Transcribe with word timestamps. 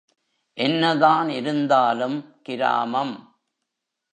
என்னதான் 0.53 1.29
இருந்தாலும் 1.29 2.41
கிராமம். 2.41 3.39